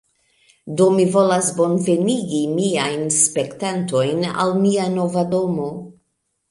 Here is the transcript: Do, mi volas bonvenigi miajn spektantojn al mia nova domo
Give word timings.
Do, 0.79 0.87
mi 0.95 1.03
volas 1.15 1.49
bonvenigi 1.59 2.41
miajn 2.55 3.07
spektantojn 3.19 4.29
al 4.47 4.59
mia 4.67 4.93
nova 5.01 5.29
domo 5.37 5.73